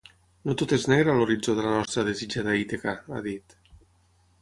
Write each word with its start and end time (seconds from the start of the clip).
“No 0.47 0.55
tot 0.61 0.73
és 0.77 0.85
negre 0.91 1.13
a 1.13 1.15
l’horitzó 1.19 1.55
de 1.61 1.67
la 1.67 1.75
nostra 1.75 2.07
desitjada 2.09 2.59
Ítaca”, 2.65 2.99
ha 3.19 3.25
dit. 3.31 3.61